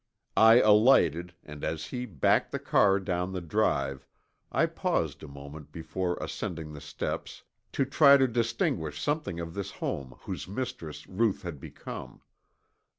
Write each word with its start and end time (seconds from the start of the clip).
I 0.37 0.59
alighted 0.61 1.35
and 1.43 1.63
as 1.63 1.85
he 1.85 2.07
backed 2.07 2.51
the 2.51 2.57
car 2.57 2.99
down 2.99 3.33
the 3.33 3.39
drive 3.39 4.07
I 4.51 4.65
paused 4.65 5.21
a 5.21 5.27
moment 5.27 5.71
before 5.71 6.17
ascending 6.19 6.73
the 6.73 6.81
steps 6.81 7.43
to 7.73 7.85
try 7.85 8.17
to 8.17 8.27
distinguish 8.27 8.99
something 8.99 9.39
of 9.39 9.53
this 9.53 9.69
home 9.69 10.15
whose 10.21 10.47
mistress 10.47 11.05
Ruth 11.05 11.43
had 11.43 11.59
become. 11.59 12.21